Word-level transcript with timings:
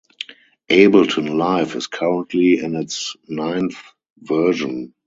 Ableton 0.71 1.35
Live 1.37 1.75
is 1.75 1.85
currently 1.85 2.57
in 2.57 2.75
its 2.75 3.15
ninth 3.29 3.75
version. 4.17 4.95